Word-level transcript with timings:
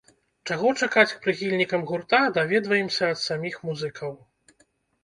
Чаго 0.53 0.71
чакаць 0.85 1.17
прыхільнікам 1.25 1.85
гурта, 1.91 2.23
даведваемся 2.39 3.03
ад 3.13 3.21
саміх 3.27 3.63
музыкаў. 3.71 4.19